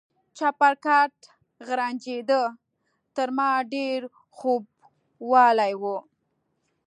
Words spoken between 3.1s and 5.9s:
تر ما ډېر خوبولی و.